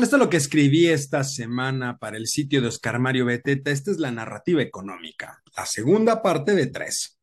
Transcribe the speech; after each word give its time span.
Esto 0.00 0.16
es 0.16 0.20
lo 0.20 0.30
que 0.30 0.38
escribí 0.38 0.86
esta 0.86 1.22
semana 1.22 1.98
para 1.98 2.16
el 2.16 2.26
sitio 2.26 2.62
de 2.62 2.68
Oscar 2.68 2.98
Mario 2.98 3.26
Beteta. 3.26 3.70
Esta 3.70 3.90
es 3.90 3.98
la 3.98 4.10
narrativa 4.10 4.62
económica, 4.62 5.42
la 5.54 5.66
segunda 5.66 6.22
parte 6.22 6.54
de 6.54 6.66
tres. 6.66 7.20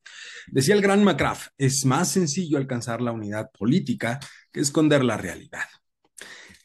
Decía 0.47 0.75
el 0.75 0.81
gran 0.81 1.03
McCraft, 1.03 1.51
es 1.57 1.83
más 1.83 2.11
sencillo 2.11 2.59
alcanzar 2.59 3.01
la 3.01 3.11
unidad 3.11 3.49
política 3.57 4.19
que 4.51 4.59
esconder 4.59 5.03
la 5.03 5.17
realidad. 5.17 5.65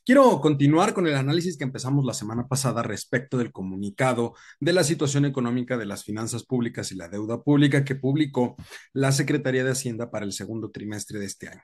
Quiero 0.04 0.40
continuar 0.42 0.92
con 0.92 1.06
el 1.06 1.14
análisis 1.14 1.56
que 1.56 1.64
empezamos 1.64 2.04
la 2.04 2.12
semana 2.12 2.46
pasada 2.46 2.82
respecto 2.82 3.38
del 3.38 3.50
comunicado 3.50 4.34
de 4.60 4.74
la 4.74 4.84
situación 4.84 5.24
económica 5.24 5.78
de 5.78 5.86
las 5.86 6.04
finanzas 6.04 6.44
públicas 6.44 6.92
y 6.92 6.96
la 6.96 7.08
deuda 7.08 7.42
pública 7.42 7.82
que 7.82 7.94
publicó 7.94 8.56
la 8.92 9.10
Secretaría 9.10 9.64
de 9.64 9.72
Hacienda 9.72 10.10
para 10.10 10.26
el 10.26 10.32
segundo 10.32 10.70
trimestre 10.70 11.18
de 11.18 11.24
este 11.24 11.48
año. 11.48 11.62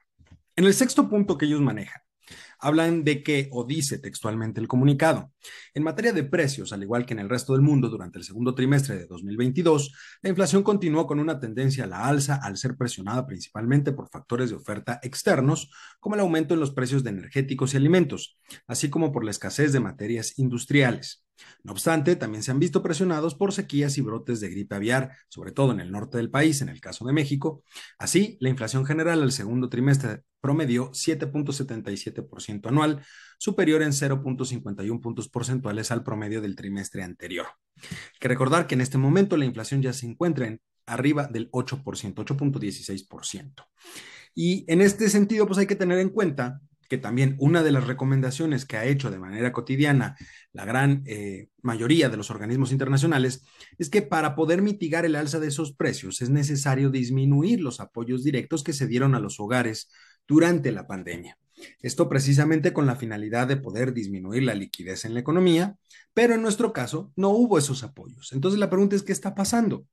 En 0.56 0.64
el 0.64 0.74
sexto 0.74 1.08
punto 1.08 1.36
que 1.36 1.44
ellos 1.44 1.60
manejan, 1.60 2.00
hablan 2.60 3.04
de 3.04 3.22
que, 3.22 3.48
o 3.52 3.64
dice 3.64 3.98
textualmente 3.98 4.60
el 4.60 4.68
comunicado, 4.68 5.32
en 5.74 5.82
materia 5.82 6.12
de 6.12 6.24
precios, 6.24 6.72
al 6.72 6.82
igual 6.82 7.06
que 7.06 7.14
en 7.14 7.20
el 7.20 7.28
resto 7.28 7.52
del 7.52 7.62
mundo 7.62 7.88
durante 7.88 8.18
el 8.18 8.24
segundo 8.24 8.54
trimestre 8.54 8.96
de 8.96 9.06
2022, 9.06 9.92
la 10.22 10.30
inflación 10.30 10.62
continuó 10.62 11.06
con 11.06 11.20
una 11.20 11.40
tendencia 11.40 11.84
a 11.84 11.86
la 11.86 12.06
alza 12.06 12.40
al 12.42 12.56
ser 12.56 12.76
presionada 12.76 13.26
principalmente 13.26 13.92
por 13.92 14.08
factores 14.08 14.50
de 14.50 14.56
oferta 14.56 15.00
externos, 15.02 15.70
como 15.98 16.14
el 16.14 16.20
aumento 16.20 16.54
en 16.54 16.60
los 16.60 16.72
precios 16.72 17.04
de 17.04 17.10
energéticos 17.10 17.74
y 17.74 17.76
alimentos, 17.76 18.38
así 18.66 18.90
como 18.90 19.12
por 19.12 19.24
la 19.24 19.30
escasez 19.30 19.72
de 19.72 19.80
materias 19.80 20.38
industriales. 20.38 21.24
No 21.62 21.72
obstante, 21.72 22.16
también 22.16 22.42
se 22.42 22.50
han 22.50 22.58
visto 22.58 22.82
presionados 22.82 23.34
por 23.34 23.52
sequías 23.52 23.98
y 23.98 24.00
brotes 24.00 24.40
de 24.40 24.50
gripe 24.50 24.74
aviar, 24.74 25.12
sobre 25.28 25.52
todo 25.52 25.72
en 25.72 25.80
el 25.80 25.90
norte 25.90 26.16
del 26.16 26.30
país, 26.30 26.62
en 26.62 26.68
el 26.68 26.80
caso 26.80 27.06
de 27.06 27.12
México. 27.12 27.62
Así, 27.98 28.36
la 28.40 28.48
inflación 28.48 28.86
general 28.86 29.22
al 29.22 29.32
segundo 29.32 29.68
trimestre 29.68 30.22
promedió 30.40 30.90
7.77% 30.92 32.68
anual, 32.68 33.04
superior 33.38 33.82
en 33.82 33.92
0.51 33.92 35.00
puntos 35.00 35.28
porcentuales 35.28 35.90
al 35.90 36.02
promedio 36.02 36.40
del 36.40 36.56
trimestre 36.56 37.02
anterior. 37.02 37.46
Hay 37.76 38.18
que 38.18 38.28
recordar 38.28 38.66
que 38.66 38.74
en 38.74 38.80
este 38.80 38.98
momento 38.98 39.36
la 39.36 39.44
inflación 39.44 39.82
ya 39.82 39.92
se 39.92 40.06
encuentra 40.06 40.46
en 40.46 40.60
arriba 40.86 41.26
del 41.26 41.50
8%, 41.50 41.82
8.16%. 41.84 43.66
Y 44.34 44.64
en 44.72 44.80
este 44.80 45.08
sentido, 45.08 45.46
pues 45.46 45.58
hay 45.58 45.66
que 45.66 45.76
tener 45.76 45.98
en 45.98 46.10
cuenta 46.10 46.60
que 46.90 46.98
también 46.98 47.36
una 47.38 47.62
de 47.62 47.70
las 47.70 47.86
recomendaciones 47.86 48.66
que 48.66 48.76
ha 48.76 48.84
hecho 48.84 49.12
de 49.12 49.18
manera 49.20 49.52
cotidiana 49.52 50.16
la 50.52 50.64
gran 50.64 51.04
eh, 51.06 51.46
mayoría 51.62 52.08
de 52.08 52.16
los 52.16 52.30
organismos 52.30 52.72
internacionales 52.72 53.44
es 53.78 53.88
que 53.88 54.02
para 54.02 54.34
poder 54.34 54.60
mitigar 54.60 55.04
el 55.04 55.14
alza 55.14 55.38
de 55.38 55.46
esos 55.46 55.72
precios 55.72 56.20
es 56.20 56.30
necesario 56.30 56.90
disminuir 56.90 57.60
los 57.60 57.78
apoyos 57.78 58.24
directos 58.24 58.64
que 58.64 58.72
se 58.72 58.88
dieron 58.88 59.14
a 59.14 59.20
los 59.20 59.38
hogares 59.38 59.88
durante 60.26 60.72
la 60.72 60.88
pandemia. 60.88 61.38
Esto 61.80 62.08
precisamente 62.08 62.72
con 62.72 62.86
la 62.86 62.96
finalidad 62.96 63.46
de 63.46 63.56
poder 63.56 63.92
disminuir 63.92 64.42
la 64.42 64.54
liquidez 64.54 65.04
en 65.04 65.14
la 65.14 65.20
economía, 65.20 65.76
pero 66.12 66.34
en 66.34 66.42
nuestro 66.42 66.72
caso 66.72 67.12
no 67.14 67.28
hubo 67.28 67.56
esos 67.56 67.84
apoyos. 67.84 68.32
Entonces 68.32 68.58
la 68.58 68.68
pregunta 68.68 68.96
es, 68.96 69.04
¿qué 69.04 69.12
está 69.12 69.36
pasando? 69.36 69.86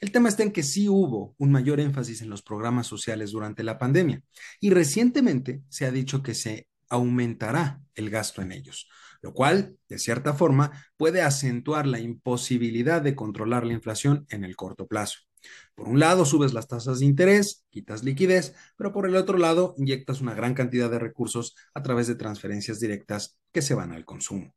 El 0.00 0.12
tema 0.12 0.30
está 0.30 0.42
en 0.42 0.52
que 0.52 0.62
sí 0.62 0.88
hubo 0.88 1.34
un 1.36 1.52
mayor 1.52 1.78
énfasis 1.78 2.22
en 2.22 2.30
los 2.30 2.40
programas 2.40 2.86
sociales 2.86 3.32
durante 3.32 3.62
la 3.62 3.78
pandemia 3.78 4.22
y 4.58 4.70
recientemente 4.70 5.62
se 5.68 5.84
ha 5.84 5.90
dicho 5.90 6.22
que 6.22 6.34
se 6.34 6.68
aumentará 6.88 7.82
el 7.94 8.08
gasto 8.08 8.40
en 8.40 8.52
ellos, 8.52 8.88
lo 9.20 9.34
cual, 9.34 9.76
de 9.90 9.98
cierta 9.98 10.32
forma, 10.32 10.72
puede 10.96 11.20
acentuar 11.20 11.86
la 11.86 12.00
imposibilidad 12.00 13.02
de 13.02 13.14
controlar 13.14 13.66
la 13.66 13.74
inflación 13.74 14.26
en 14.30 14.42
el 14.44 14.56
corto 14.56 14.86
plazo. 14.86 15.18
Por 15.74 15.86
un 15.86 16.00
lado, 16.00 16.24
subes 16.24 16.54
las 16.54 16.66
tasas 16.66 17.00
de 17.00 17.06
interés, 17.06 17.66
quitas 17.68 18.02
liquidez, 18.02 18.54
pero 18.78 18.92
por 18.94 19.06
el 19.06 19.16
otro 19.16 19.36
lado, 19.36 19.74
inyectas 19.76 20.22
una 20.22 20.34
gran 20.34 20.54
cantidad 20.54 20.90
de 20.90 20.98
recursos 20.98 21.54
a 21.74 21.82
través 21.82 22.06
de 22.06 22.14
transferencias 22.14 22.80
directas 22.80 23.38
que 23.52 23.60
se 23.60 23.74
van 23.74 23.92
al 23.92 24.06
consumo. 24.06 24.54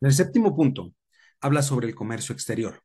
El 0.00 0.12
séptimo 0.12 0.56
punto, 0.56 0.92
habla 1.40 1.62
sobre 1.62 1.86
el 1.86 1.94
comercio 1.94 2.32
exterior 2.32 2.82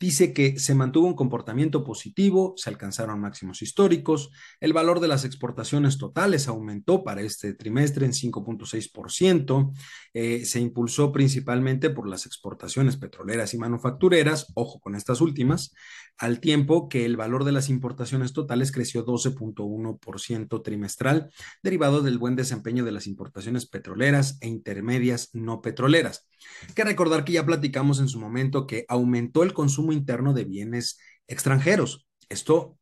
dice 0.00 0.32
que 0.32 0.58
se 0.58 0.74
mantuvo 0.74 1.06
un 1.06 1.14
comportamiento 1.14 1.82
positivo, 1.84 2.54
se 2.56 2.70
alcanzaron 2.70 3.20
máximos 3.20 3.62
históricos, 3.62 4.30
el 4.60 4.72
valor 4.72 5.00
de 5.00 5.08
las 5.08 5.24
exportaciones 5.24 5.98
totales 5.98 6.46
aumentó 6.46 7.02
para 7.02 7.22
este 7.22 7.54
trimestre 7.54 8.06
en 8.06 8.12
5.6%, 8.12 9.72
eh, 10.14 10.44
se 10.44 10.60
impulsó 10.60 11.10
principalmente 11.10 11.90
por 11.90 12.08
las 12.08 12.26
exportaciones 12.26 12.96
petroleras 12.96 13.54
y 13.54 13.58
manufactureras, 13.58 14.52
ojo 14.54 14.78
con 14.78 14.94
estas 14.94 15.20
últimas, 15.20 15.72
al 16.16 16.40
tiempo 16.40 16.88
que 16.88 17.04
el 17.04 17.16
valor 17.16 17.44
de 17.44 17.52
las 17.52 17.68
importaciones 17.68 18.32
totales 18.32 18.72
creció 18.72 19.04
12.1% 19.06 20.62
trimestral, 20.62 21.30
derivado 21.62 22.02
del 22.02 22.18
buen 22.18 22.36
desempeño 22.36 22.84
de 22.84 22.92
las 22.92 23.06
importaciones 23.06 23.66
petroleras 23.66 24.38
e 24.40 24.48
intermedias 24.48 25.30
no 25.32 25.60
petroleras. 25.60 26.26
Que 26.74 26.84
recordar 26.84 27.24
que 27.24 27.32
ya 27.32 27.46
platicamos 27.46 28.00
en 28.00 28.08
su 28.08 28.20
momento 28.20 28.66
que 28.66 28.84
aumentó 28.88 29.42
el 29.42 29.54
consumo 29.54 29.87
interno 29.92 30.32
de 30.32 30.44
bienes 30.44 30.98
extranjeros. 31.26 32.06
Esto 32.28 32.78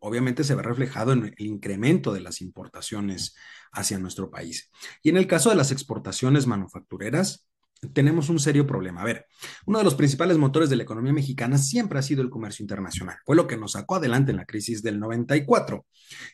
obviamente 0.00 0.44
se 0.44 0.54
ve 0.54 0.62
reflejado 0.62 1.12
en 1.12 1.34
el 1.36 1.46
incremento 1.46 2.12
de 2.12 2.20
las 2.20 2.40
importaciones 2.40 3.34
hacia 3.72 3.98
nuestro 3.98 4.30
país. 4.30 4.70
Y 5.02 5.08
en 5.08 5.16
el 5.16 5.26
caso 5.26 5.50
de 5.50 5.56
las 5.56 5.72
exportaciones 5.72 6.46
manufactureras, 6.46 7.46
tenemos 7.92 8.28
un 8.30 8.38
serio 8.38 8.66
problema. 8.66 9.02
A 9.02 9.04
ver, 9.04 9.26
uno 9.66 9.78
de 9.78 9.84
los 9.84 9.94
principales 9.94 10.38
motores 10.38 10.70
de 10.70 10.76
la 10.76 10.82
economía 10.82 11.12
mexicana 11.12 11.58
siempre 11.58 11.98
ha 11.98 12.02
sido 12.02 12.22
el 12.22 12.30
comercio 12.30 12.62
internacional. 12.62 13.18
Fue 13.24 13.36
lo 13.36 13.46
que 13.46 13.56
nos 13.56 13.72
sacó 13.72 13.96
adelante 13.96 14.30
en 14.30 14.38
la 14.38 14.46
crisis 14.46 14.82
del 14.82 14.98
94. 14.98 15.86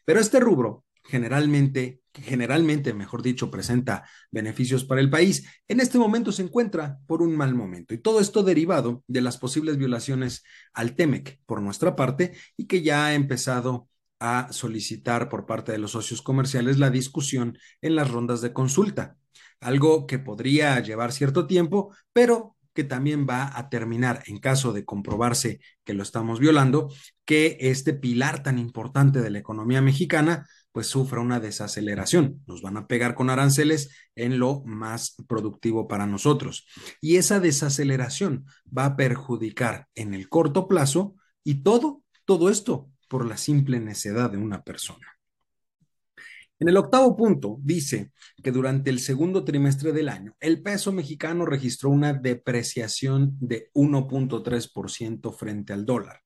Pero 0.05 0.21
este 0.21 0.41
rubro 0.41 0.85
generalmente, 1.05 2.01
generalmente, 2.13 2.95
mejor 2.95 3.23
dicho, 3.23 3.51
presenta 3.51 4.09
beneficios 4.31 4.85
para 4.85 5.01
el 5.01 5.11
país, 5.11 5.47
en 5.69 5.81
este 5.81 5.99
momento 5.99 6.33
se 6.33 6.43
encuentra 6.43 6.99
por 7.07 7.23
un 7.23 7.37
mal 7.37 7.55
momento. 7.55 7.95
Y 7.95 7.99
todo 7.99 8.21
esto 8.21 8.43
derivado 8.43 9.03
de 9.07 9.21
las 9.21 9.39
posibles 9.39 9.77
violaciones 9.77 10.45
al 10.73 10.95
TEMEC 10.95 11.41
por 11.47 11.61
nuestra 11.63 11.97
parte 11.97 12.33
y 12.57 12.67
que 12.67 12.83
ya 12.83 13.07
ha 13.07 13.15
empezado 13.15 13.89
a 14.21 14.53
solicitar 14.53 15.29
por 15.29 15.47
parte 15.47 15.73
de 15.73 15.79
los 15.79 15.93
socios 15.93 16.23
comerciales 16.23 16.79
la 16.79 16.91
discusión 16.91 17.59
en 17.81 17.97
las 17.97 18.11
rondas 18.11 18.41
de 18.41 18.53
consulta, 18.53 19.17
algo 19.61 20.07
que 20.07 20.21
podría 20.21 20.79
llevar 20.81 21.13
cierto 21.13 21.47
tiempo, 21.47 21.95
pero 22.13 22.52
que 22.75 22.85
también 22.85 23.27
va 23.29 23.57
a 23.57 23.69
terminar, 23.69 24.23
en 24.27 24.39
caso 24.39 24.73
de 24.73 24.85
comprobarse 24.85 25.61
que 25.85 25.95
lo 25.95 26.03
estamos 26.03 26.41
violando, 26.41 26.93
que 27.25 27.57
este 27.61 27.93
pilar 27.93 28.43
tan 28.43 28.59
importante 28.59 29.21
de 29.21 29.31
la 29.31 29.39
economía 29.39 29.83
mexicana 29.83 30.47
pues 30.73 30.87
sufra 30.87 31.21
una 31.21 31.39
desaceleración. 31.39 32.43
Nos 32.47 32.63
van 32.63 32.79
a 32.79 32.87
pegar 32.87 33.15
con 33.15 33.31
aranceles 33.31 33.91
en 34.17 34.39
lo 34.39 34.63
más 34.65 35.17
productivo 35.29 35.87
para 35.87 36.07
nosotros. 36.07 36.67
Y 37.01 37.17
esa 37.17 37.41
desaceleración 37.41 38.47
va 38.67 38.87
a 38.87 38.97
perjudicar 38.97 39.89
en 39.95 40.15
el 40.15 40.29
corto 40.29 40.67
plazo 40.67 41.15
y 41.45 41.63
todo, 41.63 42.03
todo 42.25 42.49
esto 42.49 42.89
por 43.09 43.27
la 43.27 43.37
simple 43.37 43.81
necedad 43.81 44.31
de 44.31 44.39
una 44.39 44.63
persona. 44.63 45.07
En 46.59 46.69
el 46.69 46.77
octavo 46.77 47.17
punto 47.17 47.59
dice 47.61 48.13
que 48.43 48.53
durante 48.53 48.91
el 48.91 49.01
segundo 49.01 49.45
trimestre 49.45 49.93
del 49.93 50.09
año, 50.09 50.37
el 50.39 50.63
peso 50.63 50.93
mexicano 50.93 51.45
registró 51.45 51.91
una 51.91 52.13
depreciación 52.13 53.37
de 53.41 53.71
1.3% 53.75 55.37
frente 55.37 55.73
al 55.73 55.85
dólar 55.85 56.21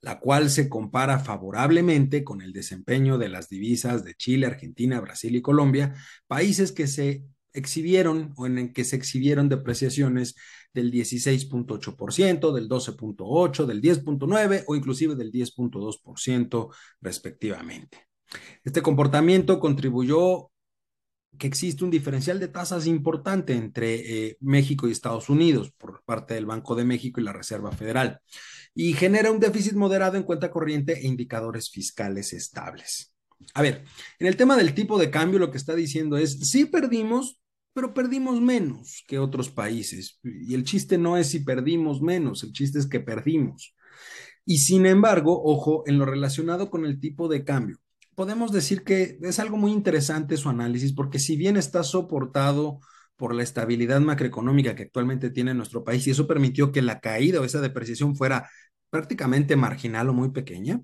la 0.00 0.20
cual 0.20 0.50
se 0.50 0.68
compara 0.68 1.18
favorablemente 1.18 2.22
con 2.22 2.42
el 2.42 2.52
desempeño 2.52 3.18
de 3.18 3.28
las 3.28 3.48
divisas 3.48 4.04
de 4.04 4.14
Chile, 4.14 4.46
Argentina, 4.46 5.00
Brasil 5.00 5.34
y 5.34 5.42
Colombia, 5.42 5.94
países 6.26 6.72
que 6.72 6.86
se 6.86 7.24
exhibieron 7.52 8.32
o 8.36 8.46
en 8.46 8.58
el 8.58 8.72
que 8.72 8.84
se 8.84 8.96
exhibieron 8.96 9.48
depreciaciones 9.48 10.36
del 10.74 10.92
16.8%, 10.92 12.52
del 12.52 12.68
12.8%, 12.68 13.66
del 13.66 13.80
10.9% 13.80 14.64
o 14.66 14.76
inclusive 14.76 15.16
del 15.16 15.32
10.2% 15.32 16.74
respectivamente. 17.00 18.05
Este 18.64 18.82
comportamiento 18.82 19.60
contribuyó 19.60 20.50
que 21.38 21.46
existe 21.46 21.84
un 21.84 21.90
diferencial 21.90 22.40
de 22.40 22.48
tasas 22.48 22.86
importante 22.86 23.54
entre 23.54 24.26
eh, 24.28 24.36
México 24.40 24.88
y 24.88 24.92
Estados 24.92 25.28
Unidos 25.28 25.72
por 25.76 26.02
parte 26.04 26.34
del 26.34 26.46
Banco 26.46 26.74
de 26.74 26.84
México 26.84 27.20
y 27.20 27.24
la 27.24 27.32
Reserva 27.32 27.72
Federal 27.72 28.20
y 28.74 28.92
genera 28.92 29.30
un 29.30 29.40
déficit 29.40 29.72
moderado 29.74 30.16
en 30.16 30.22
cuenta 30.22 30.50
corriente 30.50 31.00
e 31.00 31.06
indicadores 31.06 31.70
fiscales 31.70 32.32
estables. 32.32 33.14
A 33.54 33.62
ver, 33.62 33.84
en 34.18 34.26
el 34.26 34.36
tema 34.36 34.56
del 34.56 34.74
tipo 34.74 34.98
de 34.98 35.10
cambio 35.10 35.38
lo 35.38 35.50
que 35.50 35.56
está 35.56 35.74
diciendo 35.74 36.16
es, 36.18 36.50
sí 36.50 36.66
perdimos, 36.66 37.40
pero 37.72 37.94
perdimos 37.94 38.40
menos 38.40 39.02
que 39.06 39.18
otros 39.18 39.50
países. 39.50 40.18
Y 40.22 40.54
el 40.54 40.64
chiste 40.64 40.98
no 40.98 41.16
es 41.16 41.28
si 41.28 41.40
perdimos 41.40 42.02
menos, 42.02 42.42
el 42.44 42.52
chiste 42.52 42.78
es 42.78 42.86
que 42.86 43.00
perdimos. 43.00 43.74
Y 44.44 44.58
sin 44.58 44.86
embargo, 44.86 45.42
ojo, 45.42 45.82
en 45.86 45.98
lo 45.98 46.04
relacionado 46.04 46.70
con 46.70 46.84
el 46.84 47.00
tipo 47.00 47.28
de 47.28 47.44
cambio, 47.44 47.78
podemos 48.16 48.50
decir 48.50 48.82
que 48.82 49.18
es 49.22 49.38
algo 49.38 49.56
muy 49.56 49.70
interesante 49.70 50.36
su 50.36 50.48
análisis, 50.48 50.92
porque 50.92 51.20
si 51.20 51.36
bien 51.36 51.56
está 51.56 51.84
soportado 51.84 52.80
por 53.14 53.34
la 53.34 53.42
estabilidad 53.44 54.00
macroeconómica 54.00 54.74
que 54.74 54.84
actualmente 54.84 55.30
tiene 55.30 55.54
nuestro 55.54 55.84
país, 55.84 56.06
y 56.06 56.10
eso 56.10 56.26
permitió 56.26 56.72
que 56.72 56.82
la 56.82 57.00
caída 57.00 57.40
o 57.40 57.44
esa 57.44 57.60
depreciación 57.60 58.16
fuera 58.16 58.48
prácticamente 58.90 59.54
marginal 59.54 60.08
o 60.08 60.14
muy 60.14 60.30
pequeña, 60.30 60.80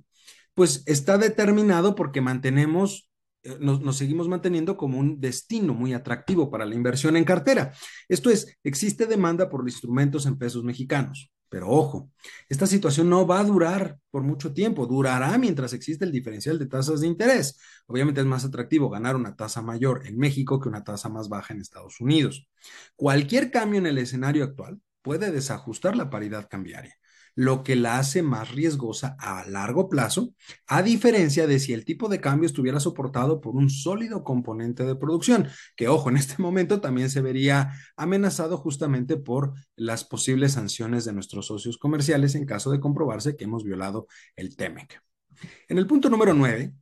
pues 0.54 0.82
está 0.86 1.18
determinado 1.18 1.94
porque 1.94 2.20
mantenemos 2.20 3.10
eh, 3.44 3.56
nos, 3.60 3.80
nos, 3.80 3.96
seguimos 3.96 4.28
manteniendo 4.28 4.76
como 4.76 4.98
un 4.98 5.20
destino 5.20 5.74
muy 5.74 5.94
atractivo 5.94 6.50
para 6.50 6.66
la 6.66 6.74
inversión 6.74 7.16
en 7.16 7.24
cartera. 7.24 7.72
Esto 8.08 8.30
es, 8.30 8.58
existe 8.62 9.06
demanda 9.06 9.48
por 9.48 9.66
instrumentos 9.66 10.26
en 10.26 10.38
pesos 10.38 10.62
mexicanos. 10.64 11.31
Pero 11.52 11.68
ojo, 11.68 12.10
esta 12.48 12.66
situación 12.66 13.10
no 13.10 13.26
va 13.26 13.40
a 13.40 13.44
durar 13.44 13.98
por 14.10 14.22
mucho 14.22 14.54
tiempo, 14.54 14.86
durará 14.86 15.36
mientras 15.36 15.74
existe 15.74 16.06
el 16.06 16.10
diferencial 16.10 16.58
de 16.58 16.64
tasas 16.64 17.02
de 17.02 17.08
interés. 17.08 17.60
Obviamente 17.86 18.22
es 18.22 18.26
más 18.26 18.42
atractivo 18.46 18.88
ganar 18.88 19.16
una 19.16 19.36
tasa 19.36 19.60
mayor 19.60 20.06
en 20.06 20.16
México 20.16 20.58
que 20.58 20.70
una 20.70 20.82
tasa 20.82 21.10
más 21.10 21.28
baja 21.28 21.52
en 21.52 21.60
Estados 21.60 22.00
Unidos. 22.00 22.48
Cualquier 22.96 23.50
cambio 23.50 23.80
en 23.80 23.86
el 23.86 23.98
escenario 23.98 24.44
actual 24.44 24.80
puede 25.02 25.30
desajustar 25.30 25.94
la 25.94 26.08
paridad 26.08 26.48
cambiaria 26.48 26.96
lo 27.34 27.62
que 27.62 27.76
la 27.76 27.98
hace 27.98 28.22
más 28.22 28.50
riesgosa 28.50 29.16
a 29.18 29.44
largo 29.48 29.88
plazo, 29.88 30.34
a 30.66 30.82
diferencia 30.82 31.46
de 31.46 31.58
si 31.58 31.72
el 31.72 31.84
tipo 31.84 32.08
de 32.08 32.20
cambio 32.20 32.46
estuviera 32.46 32.80
soportado 32.80 33.40
por 33.40 33.54
un 33.54 33.70
sólido 33.70 34.24
componente 34.24 34.84
de 34.84 34.96
producción, 34.96 35.48
que 35.76 35.88
ojo, 35.88 36.10
en 36.10 36.16
este 36.16 36.40
momento 36.42 36.80
también 36.80 37.10
se 37.10 37.20
vería 37.20 37.72
amenazado 37.96 38.58
justamente 38.58 39.16
por 39.16 39.54
las 39.76 40.04
posibles 40.04 40.52
sanciones 40.52 41.04
de 41.04 41.12
nuestros 41.12 41.46
socios 41.46 41.78
comerciales 41.78 42.34
en 42.34 42.46
caso 42.46 42.70
de 42.70 42.80
comprobarse 42.80 43.36
que 43.36 43.44
hemos 43.44 43.64
violado 43.64 44.06
el 44.36 44.56
TEMEC. 44.56 45.02
En 45.68 45.78
el 45.78 45.86
punto 45.86 46.08
número 46.10 46.34
9, 46.34 46.72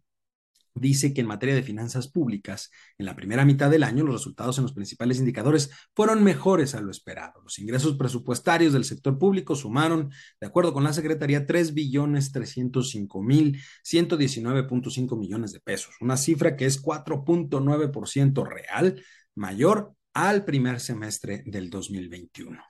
dice 0.74 1.12
que 1.12 1.20
en 1.20 1.26
materia 1.26 1.54
de 1.54 1.62
finanzas 1.62 2.08
públicas, 2.08 2.70
en 2.98 3.06
la 3.06 3.16
primera 3.16 3.44
mitad 3.44 3.70
del 3.70 3.82
año 3.82 4.04
los 4.04 4.14
resultados 4.14 4.58
en 4.58 4.62
los 4.62 4.72
principales 4.72 5.18
indicadores 5.18 5.70
fueron 5.94 6.22
mejores 6.22 6.74
a 6.74 6.80
lo 6.80 6.90
esperado. 6.90 7.42
Los 7.42 7.58
ingresos 7.58 7.96
presupuestarios 7.96 8.72
del 8.72 8.84
sector 8.84 9.18
público 9.18 9.54
sumaron, 9.54 10.10
de 10.40 10.46
acuerdo 10.46 10.72
con 10.72 10.84
la 10.84 10.92
Secretaría, 10.92 11.46
3 11.46 11.74
billones 11.74 12.32
305 12.32 13.22
mil 13.22 13.60
119.5 13.84 15.18
millones 15.18 15.52
de 15.52 15.60
pesos, 15.60 15.94
una 16.00 16.16
cifra 16.16 16.56
que 16.56 16.66
es 16.66 16.82
4.9% 16.82 18.46
real, 18.46 19.02
mayor 19.34 19.94
al 20.14 20.44
primer 20.44 20.80
semestre 20.80 21.42
del 21.46 21.70
2021. 21.70 22.62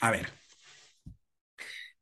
A 0.00 0.10
ver, 0.10 0.28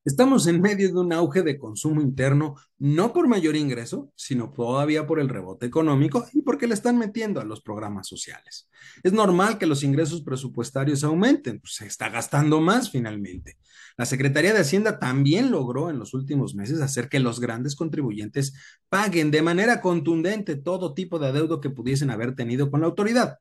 Estamos 0.06 0.46
en 0.46 0.60
medio 0.60 0.86
de 0.86 1.00
un 1.00 1.12
auge 1.12 1.42
de 1.42 1.58
consumo 1.58 2.00
interno, 2.00 2.54
no 2.78 3.12
por 3.12 3.26
mayor 3.26 3.56
ingreso, 3.56 4.12
sino 4.14 4.52
todavía 4.52 5.04
por 5.04 5.18
el 5.18 5.28
rebote 5.28 5.66
económico 5.66 6.24
y 6.32 6.42
porque 6.42 6.68
le 6.68 6.74
están 6.74 6.96
metiendo 6.96 7.40
a 7.40 7.44
los 7.44 7.60
programas 7.60 8.06
sociales. 8.06 8.68
Es 9.02 9.12
normal 9.12 9.58
que 9.58 9.66
los 9.66 9.82
ingresos 9.82 10.22
presupuestarios 10.22 11.02
aumenten, 11.02 11.58
pues 11.58 11.74
se 11.74 11.88
está 11.88 12.08
gastando 12.08 12.60
más 12.60 12.92
finalmente. 12.92 13.58
La 13.96 14.06
Secretaría 14.06 14.52
de 14.52 14.60
Hacienda 14.60 15.00
también 15.00 15.50
logró 15.50 15.90
en 15.90 15.98
los 15.98 16.14
últimos 16.14 16.54
meses 16.54 16.80
hacer 16.80 17.08
que 17.08 17.18
los 17.18 17.40
grandes 17.40 17.74
contribuyentes 17.74 18.54
paguen 18.88 19.32
de 19.32 19.42
manera 19.42 19.80
contundente 19.80 20.54
todo 20.54 20.94
tipo 20.94 21.18
de 21.18 21.26
adeudo 21.26 21.60
que 21.60 21.70
pudiesen 21.70 22.10
haber 22.10 22.36
tenido 22.36 22.70
con 22.70 22.82
la 22.82 22.86
autoridad. 22.86 23.38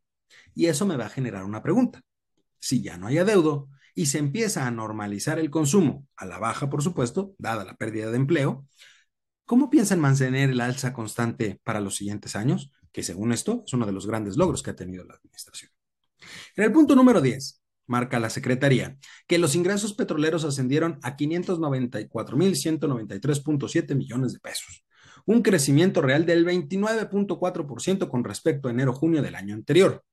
Y 0.56 0.66
eso 0.66 0.88
me 0.88 0.98
va 0.98 1.06
a 1.06 1.10
generar 1.10 1.46
una 1.46 1.62
pregunta. 1.62 2.02
Si 2.58 2.82
ya 2.82 2.98
no 2.98 3.06
hay 3.06 3.20
adeudo, 3.20 3.70
y 3.96 4.08
se 4.08 4.18
empieza 4.20 4.68
a 4.68 4.72
normalizar 4.72 5.40
el 5.40 5.50
consumo, 5.50 6.06
a 6.18 6.26
la 6.26 6.38
baja, 6.38 6.70
por 6.70 6.84
supuesto, 6.84 7.34
dada 7.38 7.64
la 7.64 7.76
pérdida 7.76 8.12
de 8.12 8.18
empleo, 8.18 8.68
¿cómo 9.46 9.70
piensan 9.70 10.02
mantener 10.02 10.50
el 10.50 10.60
alza 10.60 10.92
constante 10.94 11.62
para 11.64 11.80
los 11.80 11.96
siguientes 11.96 12.36
años? 12.36 12.72
Que 12.92 13.04
según 13.04 13.32
esto 13.32 13.64
es 13.66 13.72
uno 13.74 13.86
de 13.86 13.94
los 13.94 14.06
grandes 14.06 14.36
logros 14.36 14.62
que 14.62 14.72
ha 14.72 14.76
tenido 14.76 15.06
la 15.06 15.14
administración. 15.16 15.72
En 16.56 16.66
el 16.66 16.72
punto 16.72 16.96
número 16.96 17.22
10, 17.22 17.62
marca 17.88 18.20
la 18.20 18.30
Secretaría, 18.30 18.98
que 19.28 19.38
los 19.38 19.56
ingresos 19.56 19.94
petroleros 19.94 20.44
ascendieron 20.44 21.00
a 21.02 21.16
594.193.7 21.16 23.96
millones 23.96 24.34
de 24.34 24.40
pesos, 24.40 24.84
un 25.26 25.42
crecimiento 25.42 26.02
real 26.02 26.26
del 26.26 26.46
29.4% 26.46 28.10
con 28.10 28.26
respecto 28.26 28.68
a 28.68 28.72
enero-junio 28.72 29.22
del 29.22 29.36
año 29.36 29.56
anterior. 29.56 30.04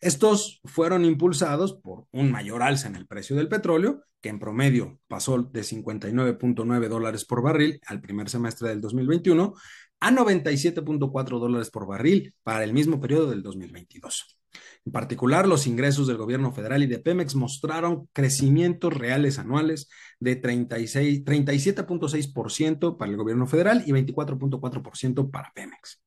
Estos 0.00 0.60
fueron 0.64 1.04
impulsados 1.04 1.74
por 1.74 2.06
un 2.10 2.30
mayor 2.30 2.62
alza 2.62 2.88
en 2.88 2.96
el 2.96 3.06
precio 3.06 3.36
del 3.36 3.48
petróleo, 3.48 4.02
que 4.22 4.30
en 4.30 4.38
promedio 4.38 4.98
pasó 5.08 5.42
de 5.42 5.60
59.9 5.60 6.88
dólares 6.88 7.26
por 7.26 7.42
barril 7.42 7.80
al 7.86 8.00
primer 8.00 8.30
semestre 8.30 8.70
del 8.70 8.80
2021 8.80 9.54
a 10.00 10.10
97.4 10.10 11.38
dólares 11.38 11.70
por 11.70 11.86
barril 11.86 12.34
para 12.42 12.64
el 12.64 12.72
mismo 12.72 12.98
periodo 13.00 13.30
del 13.30 13.42
2022. 13.42 14.38
En 14.86 14.92
particular, 14.92 15.46
los 15.46 15.66
ingresos 15.66 16.06
del 16.06 16.16
gobierno 16.16 16.52
federal 16.52 16.82
y 16.82 16.86
de 16.86 16.98
Pemex 16.98 17.34
mostraron 17.34 18.08
crecimientos 18.14 18.94
reales 18.94 19.38
anuales 19.38 19.90
de 20.18 20.40
37.6% 20.40 22.96
para 22.96 23.10
el 23.10 23.18
gobierno 23.18 23.46
federal 23.46 23.82
y 23.86 23.92
24.4% 23.92 25.30
para 25.30 25.52
Pemex. 25.54 26.02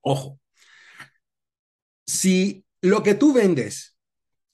Ojo, 0.00 0.40
si 2.06 2.64
lo 2.82 3.02
que 3.02 3.14
tú 3.14 3.32
vendes 3.32 3.96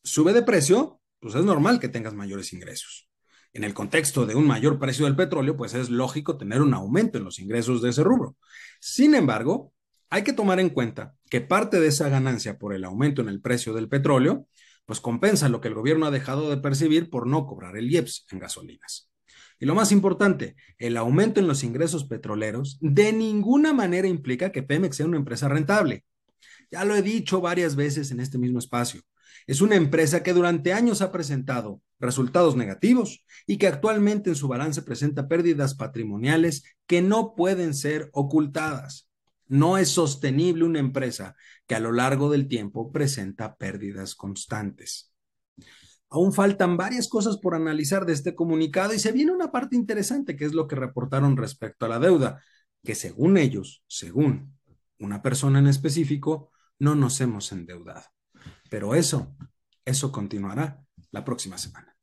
sube 0.03 0.33
de 0.33 0.43
precio, 0.43 1.01
pues 1.21 1.35
es 1.35 1.45
normal 1.45 1.81
que 1.81 1.89
tengas 1.89 2.15
mayores 2.15 2.53
ingresos. 2.53 3.09
En 3.53 3.65
el 3.65 3.75
contexto 3.75 4.27
de 4.27 4.35
un 4.35 4.47
mayor 4.47 4.79
precio 4.79 5.05
del 5.05 5.17
petróleo, 5.17 5.57
pues 5.57 5.75
es 5.75 5.89
lógico 5.89 6.37
tener 6.37 6.61
un 6.61 6.75
aumento 6.75 7.19
en 7.19 7.25
los 7.25 7.39
ingresos 7.39 7.83
de 7.83 7.91
ese 7.91 8.03
rubro. 8.03 8.37
Sin 8.81 9.15
embargo, 9.15 9.73
hay 10.11 10.23
que 10.23 10.33
tomar 10.33 10.59
en 10.61 10.71
cuenta 10.71 11.15
que 11.31 11.41
parte 11.41 11.81
de 11.81 11.89
esa 11.89 12.09
ganancia 12.09 12.59
por 12.59 12.75
el 12.75 12.85
aumento 12.85 13.23
en 13.23 13.29
el 13.29 13.41
precio 13.41 13.73
del 13.75 13.89
petróleo, 13.89 14.47
pues 14.87 15.01
compensa 15.01 15.49
lo 15.49 15.61
que 15.61 15.69
el 15.69 15.75
gobierno 15.75 16.07
ha 16.07 16.11
dejado 16.11 16.51
de 16.51 16.57
percibir 16.57 17.11
por 17.11 17.27
no 17.27 17.47
cobrar 17.47 17.77
el 17.77 17.91
IEPS 17.91 18.27
en 18.31 18.39
gasolinas. 18.39 19.11
Y 19.59 19.67
lo 19.67 19.75
más 19.75 19.93
importante, 19.93 20.57
el 20.79 20.97
aumento 20.97 21.41
en 21.41 21.47
los 21.47 21.63
ingresos 21.63 22.05
petroleros 22.05 22.79
de 22.81 23.13
ninguna 23.13 23.73
manera 23.73 24.09
implica 24.09 24.51
que 24.51 24.63
Pemex 24.63 24.97
sea 24.97 25.07
una 25.07 25.17
empresa 25.17 25.49
rentable. 25.49 26.05
Ya 26.71 26.85
lo 26.85 26.95
he 26.95 27.03
dicho 27.03 27.41
varias 27.41 27.77
veces 27.77 28.11
en 28.11 28.21
este 28.21 28.39
mismo 28.39 28.59
espacio. 28.59 29.01
Es 29.47 29.61
una 29.61 29.77
empresa 29.77 30.23
que 30.23 30.33
durante 30.33 30.73
años 30.73 31.03
ha 31.03 31.13
presentado 31.13 31.83
resultados 31.99 32.57
negativos 32.57 33.25
y 33.47 33.59
que 33.59 33.67
actualmente 33.67 34.31
en 34.31 34.37
su 34.37 34.49
balance 34.49 34.83
presenta 34.83 35.29
pérdidas 35.29 35.75
patrimoniales 35.75 36.65
que 36.87 37.03
no 37.03 37.35
pueden 37.35 37.75
ser 37.75 38.11
ocultadas. 38.13 39.09
No 39.47 39.77
es 39.77 39.91
sostenible 39.91 40.65
una 40.65 40.79
empresa 40.79 41.37
que 41.67 41.75
a 41.75 41.81
lo 41.81 41.93
largo 41.93 42.31
del 42.31 42.49
tiempo 42.49 42.91
presenta 42.91 43.57
pérdidas 43.57 44.15
constantes. 44.15 45.13
Aún 46.09 46.33
faltan 46.33 46.77
varias 46.77 47.09
cosas 47.09 47.39
por 47.39 47.55
analizar 47.55 48.07
de 48.07 48.13
este 48.13 48.35
comunicado 48.35 48.95
y 48.95 48.99
se 48.99 49.13
viene 49.13 49.33
una 49.33 49.51
parte 49.51 49.77
interesante 49.77 50.37
que 50.37 50.45
es 50.45 50.55
lo 50.55 50.67
que 50.69 50.77
reportaron 50.77 51.37
respecto 51.37 51.87
a 51.87 51.89
la 51.89 51.99
deuda, 51.99 52.43
que 52.83 52.95
según 52.95 53.37
ellos, 53.37 53.83
según 53.89 54.57
una 54.99 55.23
persona 55.23 55.59
en 55.59 55.67
específico, 55.67 56.51
no 56.85 56.95
nos 56.95 57.21
hemos 57.23 57.51
endeudado. 57.51 58.05
Pero 58.69 58.95
eso, 58.95 59.35
eso 59.85 60.13
continuará 60.13 60.85
la 61.11 61.25
próxima 61.25 61.57
semana. 61.57 61.94